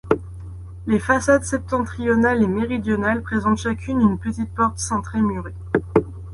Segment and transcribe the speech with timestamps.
[0.87, 5.53] Les façades septentrionale et méridionale présentent chacune une petite porte cintrée murée.